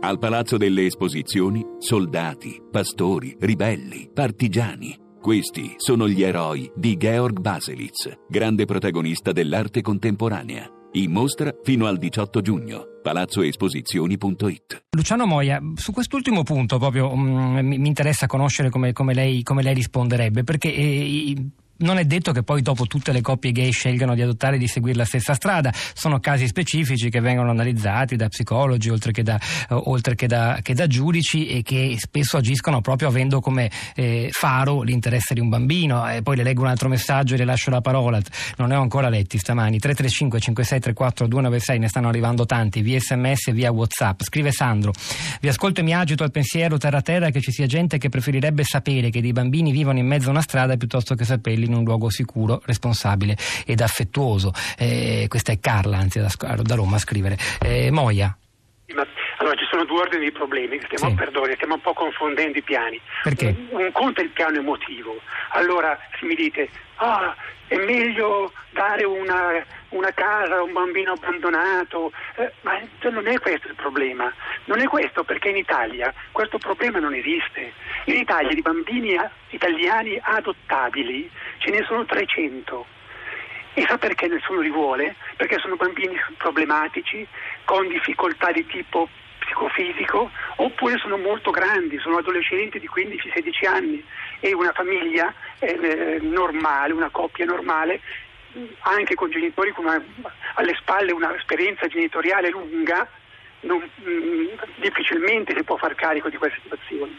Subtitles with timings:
[0.00, 4.96] Al Palazzo delle Esposizioni, soldati, pastori, ribelli, partigiani.
[5.20, 10.70] Questi sono gli eroi di Georg Baselitz, grande protagonista dell'arte contemporanea.
[10.92, 12.84] In mostra fino al 18 giugno.
[13.02, 19.64] palazzoesposizioni.it Luciano Moia, su quest'ultimo punto proprio um, mi, interessa conoscere come, come, lei, come
[19.64, 21.34] lei, risponderebbe, perché eh,
[21.78, 24.66] non è detto che poi dopo tutte le coppie gay scelgano di adottare e di
[24.66, 29.38] seguire la stessa strada, sono casi specifici che vengono analizzati da psicologi oltre che da,
[29.70, 34.28] uh, oltre che da, che da giudici e che spesso agiscono proprio avendo come eh,
[34.32, 36.08] faro l'interesse di un bambino.
[36.08, 38.20] E poi le leggo un altro messaggio e le lascio la parola,
[38.56, 43.48] non ne ho ancora letti stamani, 335 5634 296, ne stanno arrivando tanti, via sms
[43.48, 44.20] e via whatsapp.
[44.22, 44.92] Scrive Sandro,
[45.40, 48.64] vi ascolto e mi agito al pensiero terra terra che ci sia gente che preferirebbe
[48.64, 51.84] sapere che dei bambini vivono in mezzo a una strada piuttosto che saperli in un
[51.84, 54.52] luogo sicuro, responsabile ed affettuoso.
[54.76, 56.30] Eh, questa è Carla, anzi da,
[56.62, 57.38] da Roma a scrivere.
[57.60, 58.36] Eh, Moia.
[59.48, 61.16] Allora ci sono due ordini di problemi, stiamo, sì.
[61.16, 63.00] perdoni, stiamo un po' confondendo i piani.
[63.22, 63.54] Perché?
[63.70, 65.18] Un, un conto è il piano emotivo.
[65.52, 67.34] Allora se mi dite, ah,
[67.66, 72.78] è meglio dare una, una casa a un bambino abbandonato, eh, ma
[73.10, 74.30] non è questo il problema.
[74.66, 77.72] Non è questo perché in Italia questo problema non esiste.
[78.04, 79.16] In Italia di bambini
[79.48, 82.84] italiani adottabili ce ne sono 300.
[83.72, 85.14] E sa perché nessuno li vuole?
[85.36, 87.26] Perché sono bambini problematici,
[87.64, 89.08] con difficoltà di tipo
[89.48, 94.04] psicofisico, oppure sono molto grandi, sono adolescenti di 15-16 anni
[94.40, 98.00] e una famiglia eh, normale, una coppia normale,
[98.80, 100.02] anche con genitori con una,
[100.54, 103.08] alle spalle un'esperienza genitoriale lunga,
[103.60, 107.18] non, mh, mm, difficilmente si può far carico di queste situazioni.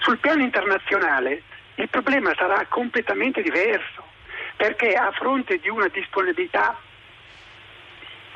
[0.00, 1.42] Sul piano internazionale
[1.76, 4.04] il problema sarà completamente diverso,
[4.56, 6.78] perché a fronte di una disponibilità,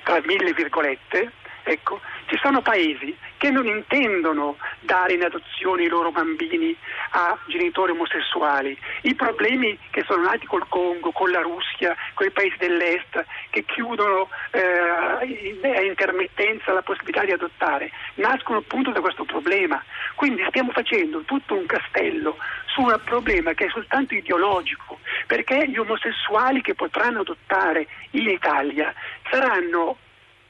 [0.05, 1.33] tra mille virgolette,
[1.65, 6.75] ecco, ci sono paesi che non intendono dare in adozione i loro bambini
[7.11, 8.77] a genitori omosessuali.
[9.03, 13.65] I problemi che sono nati col Congo, con la Russia, con i paesi dell'Est, che
[13.65, 19.83] chiudono eh, a intermittenza la possibilità di adottare, nascono appunto da questo problema.
[20.15, 22.37] Quindi stiamo facendo tutto un castello
[22.67, 28.93] su un problema che è soltanto ideologico, perché gli omosessuali che potranno adottare in Italia
[29.31, 29.99] saranno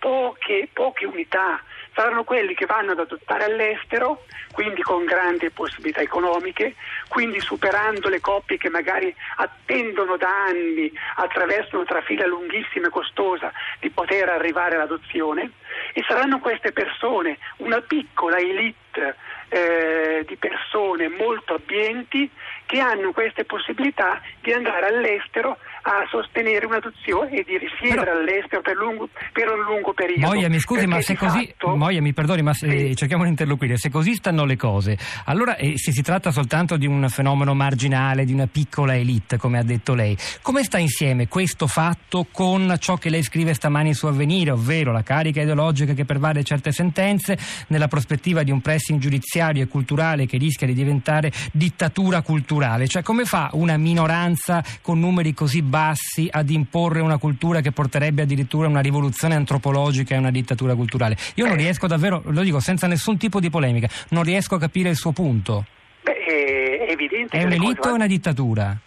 [0.04, 1.62] poche, poche unità,
[1.94, 6.74] saranno quelli che vanno ad adottare all'estero, quindi con grandi possibilità economiche,
[7.08, 13.50] quindi superando le coppie che magari attendono da anni attraverso una trafila lunghissima e costosa
[13.80, 15.52] di poter arrivare all'adozione.
[15.94, 19.16] E saranno queste persone, una piccola elite
[19.48, 22.30] eh, di persone molto abbienti
[22.66, 28.18] che hanno queste possibilità di andare all'estero a sostenere un'adozione e di risiedere Però...
[28.18, 30.26] all'estero per, lungo, per, un lungo periodo.
[30.26, 31.46] Moia, mi scusi, ma se così.
[31.58, 31.76] Fatto...
[31.76, 32.70] Moia, mi perdoni, ma se...
[32.70, 32.96] sì.
[32.96, 33.76] cerchiamo di interloquire.
[33.76, 34.96] Se così stanno le cose,
[35.26, 39.58] allora eh, se si tratta soltanto di un fenomeno marginale, di una piccola elite, come
[39.58, 44.06] ha detto lei, come sta insieme questo fatto con ciò che lei scrive stamani su
[44.06, 47.36] Avvenire, ovvero la carica ideologica che pervade certe sentenze,
[47.66, 52.88] nella prospettiva di un pressing giudiziario e culturale che rischia di diventare dittatura culturale?
[52.88, 55.72] Cioè, come fa una minoranza con numeri così bassi?
[55.74, 60.76] Bassi ad imporre una cultura che porterebbe addirittura a una rivoluzione antropologica e una dittatura
[60.76, 61.16] culturale.
[61.34, 64.90] Io non riesco davvero, lo dico senza nessun tipo di polemica, non riesco a capire
[64.90, 65.64] il suo punto.
[66.02, 67.36] Beh, è evidente.
[67.36, 68.78] È un'elite o una dittatura?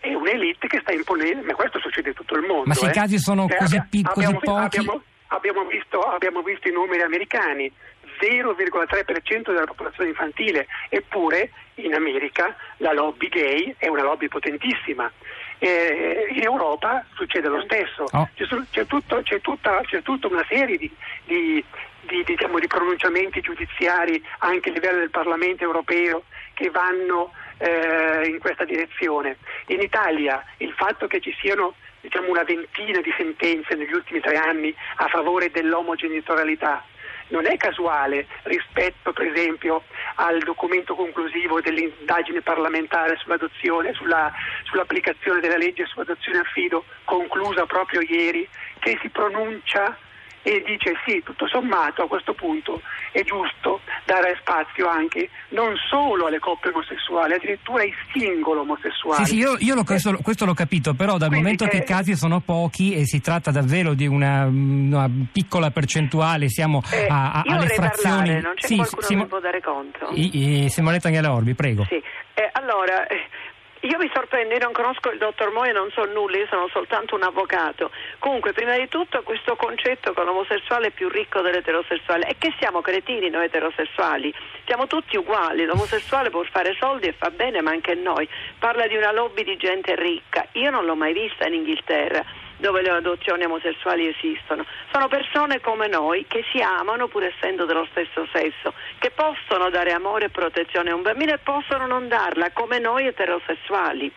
[0.00, 2.66] è un'elite che sta imponendo, ma questo succede in tutto il mondo.
[2.66, 2.90] Ma se eh?
[2.90, 4.78] i casi sono cioè, così abbiamo, pochi...
[4.78, 7.68] Abbiamo, abbiamo, visto, abbiamo visto i numeri americani,
[8.20, 15.10] 0,3% della popolazione infantile, eppure in America la lobby gay è una lobby potentissima.
[15.58, 18.28] Eh, in Europa succede lo stesso, oh.
[18.34, 20.90] c'è, c'è, tutto, c'è, tutta, c'è, tutta, una serie di,
[21.24, 21.64] di,
[22.02, 28.38] di, diciamo, di, pronunciamenti giudiziari anche a livello del Parlamento europeo che vanno eh, in
[28.38, 29.38] questa direzione.
[29.68, 34.36] In Italia il fatto che ci siano diciamo, una ventina di sentenze negli ultimi tre
[34.36, 36.84] anni a favore dell'omogenitorialità
[37.28, 39.82] non è casuale rispetto per esempio
[40.16, 44.32] al documento conclusivo dell'indagine parlamentare sull'adozione, sulla,
[44.64, 49.96] sull'applicazione della legge sull'adozione affido conclusa proprio ieri che si pronuncia
[50.46, 56.26] e dice sì, tutto sommato a questo punto è giusto dare spazio anche non solo
[56.26, 59.24] alle coppie omosessuali, addirittura ai singoli omosessuali.
[59.24, 61.78] Sì, sì, io, io lo, questo, questo, l'ho capito, però dal Quindi momento che...
[61.78, 67.08] i casi sono pochi e si tratta davvero di una, una piccola percentuale, siamo eh,
[67.08, 68.16] a, a, alle frazioni...
[68.16, 69.22] Parlare, non c'è sì, qualcuno Simo...
[69.22, 70.08] che può dare conto?
[70.12, 71.84] I, I, Simonetta Anghela Orbi, prego.
[71.88, 73.04] Sì, eh, allora...
[73.08, 73.26] Eh,
[73.86, 77.14] io mi sorprendo, io non conosco il dottor Moia, non so nulla, io sono soltanto
[77.14, 77.90] un avvocato.
[78.18, 82.80] Comunque, prima di tutto, questo concetto che l'omosessuale è più ricco dell'eterosessuale è che siamo
[82.80, 84.34] cretini noi eterosessuali,
[84.64, 88.28] siamo tutti uguali, l'omosessuale può fare soldi e fa bene, ma anche noi.
[88.58, 92.82] Parla di una lobby di gente ricca, io non l'ho mai vista in Inghilterra dove
[92.82, 94.64] le adozioni omosessuali esistono.
[94.92, 99.92] Sono persone come noi che si amano pur essendo dello stesso sesso, che possono dare
[99.92, 104.10] amore e protezione a un bambino e possono non darla, come noi eterosessuali.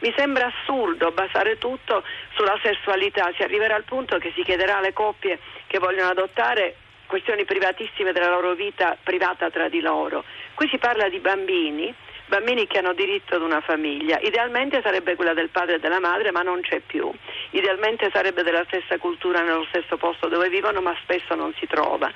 [0.00, 2.02] Mi sembra assurdo basare tutto
[2.34, 6.76] sulla sessualità, si arriverà al punto che si chiederà alle coppie che vogliono adottare
[7.06, 10.24] questioni privatissime della loro vita privata tra di loro.
[10.54, 11.94] Qui si parla di bambini
[12.26, 14.18] bambini che hanno diritto ad una famiglia.
[14.20, 17.10] Idealmente sarebbe quella del padre e della madre, ma non c'è più.
[17.50, 22.10] Idealmente sarebbe della stessa cultura nello stesso posto dove vivono, ma spesso non si trova.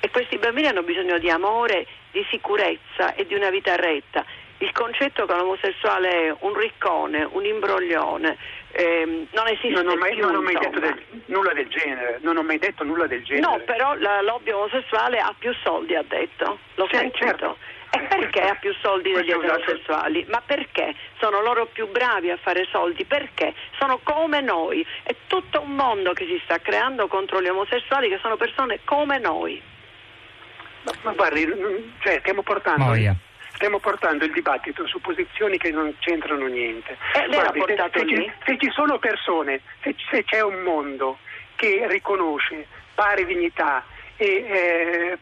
[0.00, 4.24] E questi bambini hanno bisogno di amore, di sicurezza e di una vita retta.
[4.58, 8.36] Il concetto che l'omosessuale è un riccone, un imbroglione,
[8.72, 10.20] ehm, non esiste non ho mai, più.
[10.26, 13.46] non ho mai detto del, nulla del genere, non ho mai detto nulla del genere.
[13.56, 16.58] No, però la lobby omosessuale ha più soldi, ha detto.
[16.74, 17.24] L'ho Sì, sentito.
[17.26, 17.56] certo.
[17.92, 20.24] E perché ha più soldi degli eterosessuali?
[20.28, 20.94] Ma perché?
[21.18, 23.04] Sono loro più bravi a fare soldi?
[23.04, 23.52] Perché?
[23.78, 24.86] Sono come noi.
[25.02, 29.18] È tutto un mondo che si sta creando contro gli omosessuali che sono persone come
[29.18, 29.60] noi.
[30.82, 32.84] Ma, ma guardi, mm, cioè, stiamo portando...
[32.84, 33.14] Moia.
[33.54, 36.96] Stiamo portando il dibattito su posizioni che non c'entrano niente.
[37.12, 38.24] Eh, Guardi, se- se, lì.
[38.24, 41.18] ci, se ci sono persone, se, se c'è un mondo
[41.56, 43.84] che riconosce pari dignità
[44.16, 45.18] e eh,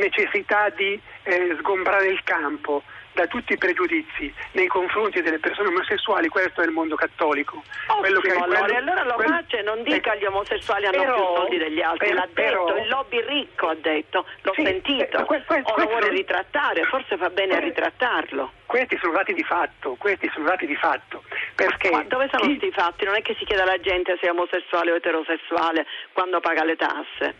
[0.00, 2.82] necessità di eh, sgombrare il campo
[3.12, 7.62] da tutti i pregiudizi nei confronti delle persone omosessuali, questo è il mondo cattolico.
[7.88, 10.96] Ottimo, che- allora, quello- e allora lo quello- faccia non dica eh, gli omosessuali hanno
[11.02, 14.52] però- più soldi degli altri, per- l'ha detto, però- il lobby ricco ha detto, l'ho
[14.54, 17.64] Sì, sentito, eh, que- que- o lo questo- vuole ritrattare, forse fa bene a que-
[17.64, 18.52] ritrattarlo.
[18.64, 21.24] Questi sono dati di fatto, questi sono dati di fatto.
[21.56, 23.04] Perché Ma dove sono chi- sti fatti?
[23.04, 26.76] Non è che si chiede alla gente se è omosessuale o eterosessuale quando paga le
[26.76, 27.34] tasse.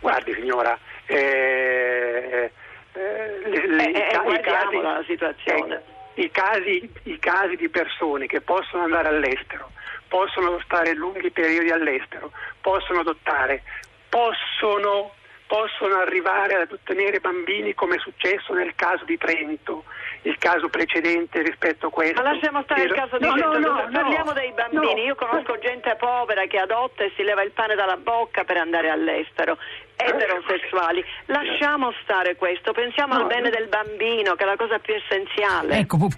[0.00, 2.50] Guardi signora, eh,
[2.92, 5.82] le- le- i ca- i guardiamola la situazione.
[6.14, 9.70] i casi, i casi di persone che possono andare all'estero,
[10.08, 12.30] possono stare lunghi periodi all'estero,
[12.60, 13.62] possono adottare,
[14.08, 15.12] possono,
[15.48, 19.84] possono arrivare ad ottenere bambini come è successo nel caso di Trento,
[20.24, 22.22] il caso precedente rispetto a questo.
[22.22, 24.94] Ma lasciamo stare il caso di No, no, no, parliamo no, dei bambini.
[24.94, 25.06] no.
[25.08, 28.88] Io conosco gente povera che adotta e si leva il pane dalla bocca per andare
[28.90, 29.56] all'estero.
[29.96, 33.56] Eterosessuali, lasciamo stare questo, pensiamo al No, bene no.
[33.56, 35.78] del bambino, che è la cosa più essenziale.
[35.78, 36.08] Ecco,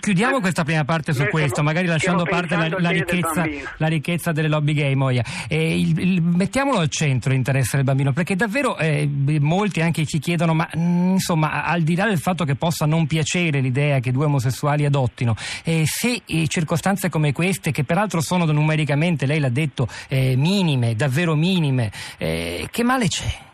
[0.00, 2.94] chiudiamo questa prima parte su Noi stiamo- questo, magari lasciando stiamo parte la, la al
[2.94, 3.44] ricchezza,
[3.78, 5.22] la ricchezza delle lobby gay, Moia.
[5.48, 9.08] E il- il- mettiamolo al centro l'interesse del bambino, perché davvero eh,
[9.40, 13.06] molti anche ci chiedono, ma mm, insomma, al di là del fatto che possa non
[13.06, 19.26] piacere l'idea che due omosessuali adottino, eh, se circostanze come queste, che peraltro sono numericamente,
[19.26, 23.44] lei l'ha detto, eh, minime, davvero minime, eh, che male c'è?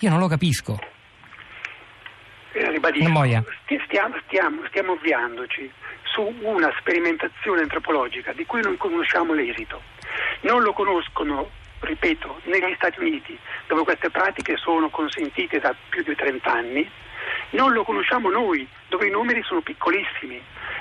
[0.00, 0.78] Io non lo capisco.
[2.52, 3.08] Eh, ribadisco,
[3.86, 5.70] stiamo, stiamo, stiamo avviandoci
[6.02, 9.80] su una sperimentazione antropologica di cui non conosciamo l'esito.
[10.42, 11.48] Non lo conoscono,
[11.80, 16.90] ripeto, negli Stati Uniti, dove queste pratiche sono consentite da più di 30 anni,
[17.52, 20.40] non lo conosciamo noi, dove i numeri sono piccolissimi,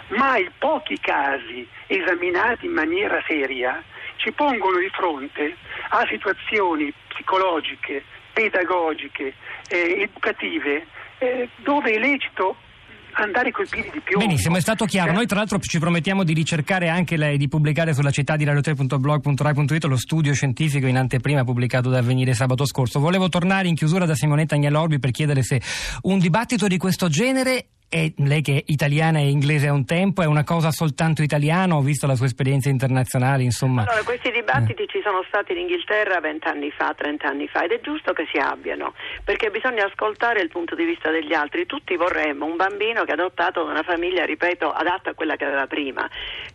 [0.10, 3.82] ma i pochi casi esaminati in maniera seria
[4.18, 5.56] ci pongono di fronte
[5.90, 8.04] a situazioni psicologiche,
[8.34, 9.34] pedagogiche,
[9.70, 10.86] eh, educative,
[11.18, 12.56] eh, dove è lecito
[13.14, 14.26] andare coi piedi di piombo.
[14.26, 15.12] Benissimo, è stato chiaro.
[15.12, 18.46] Eh, Noi tra l'altro ci promettiamo di ricercare anche lei, di pubblicare sulla città di
[18.46, 23.00] radio3.blog.rai.it lo studio scientifico in anteprima pubblicato da Avvenire sabato scorso.
[23.00, 25.62] Volevo tornare in chiusura da Simonetta Agnelorbi per chiedere se
[26.04, 30.22] un dibattito di questo genere è, lei che è italiana e inglese a un tempo,
[30.22, 31.76] è una cosa soltanto italiana?
[31.76, 33.82] Ho visto la sua esperienza internazionale, insomma.
[33.82, 34.32] Allora, questi Eh.
[34.32, 38.38] dibattiti ci sono stati in Inghilterra vent'anni fa, trent'anni fa ed è giusto che si
[38.38, 38.94] abbiano,
[39.26, 41.66] perché bisogna ascoltare il punto di vista degli altri.
[41.66, 45.44] Tutti vorremmo un bambino che è adottato da una famiglia, ripeto, adatta a quella che
[45.44, 46.10] aveva prima.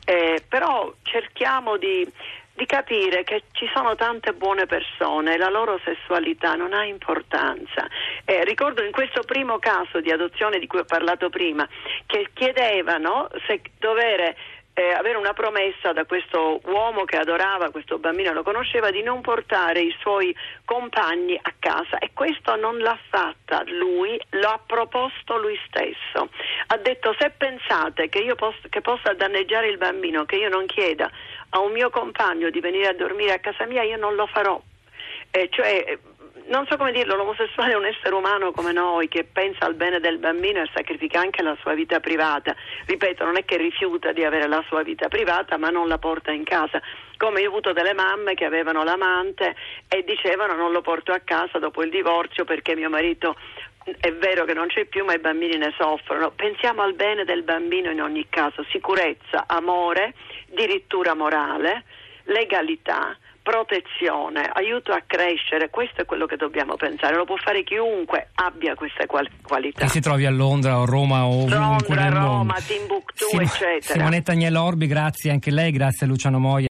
[0.07, 2.11] Eh, però cerchiamo di
[2.57, 7.87] di capire che ci sono tante buone persone e la loro sessualità non ha importanza.
[8.25, 11.69] Eh, ricordo in questo primo caso di adozione di cui ho parlato prima
[12.07, 14.37] che chiedevano se dovere
[14.79, 19.23] eh, avere una promessa da questo uomo che adorava questo bambino, lo conosceva, di non
[19.23, 25.39] portare i suoi compagni a casa e questo non l'ha fatta lui, lo ha proposto
[25.39, 26.29] lui stesso.
[26.67, 30.67] Ha detto se pensate che io poss- che possa danneggiare il bambino, che io non
[30.67, 31.11] chieda
[31.51, 34.61] a un mio compagno di venire a dormire a casa mia, io non lo farò.
[35.31, 35.99] Eh, cioè,
[36.49, 40.01] non so come dirlo, l'omosessuale è un essere umano come noi che pensa al bene
[40.01, 42.55] del bambino e sacrifica anche la sua vita privata.
[42.87, 46.31] Ripeto, non è che rifiuta di avere la sua vita privata, ma non la porta
[46.31, 46.81] in casa.
[47.17, 49.57] Come io ho avuto delle mamme che avevano l'amante
[49.89, 53.37] e dicevano non lo porto a casa dopo il divorzio perché mio marito
[53.99, 56.31] è vero che non c'è più, ma i bambini ne soffrono.
[56.31, 60.15] Pensiamo al bene del bambino in ogni caso, sicurezza, amore,
[60.49, 61.85] dirittura morale,
[62.25, 68.31] legalità protezione, aiuto a crescere, questo è quello che dobbiamo pensare, lo può fare chiunque
[68.35, 69.85] abbia queste qual- qualità.
[69.85, 72.57] Che si trovi a Londra o Roma o Londra, Roma.
[72.67, 73.95] Timbuktu, Sim- eccetera.
[73.95, 76.65] Simonetta Agnelorbi, grazie anche lei, grazie a Luciano Moia.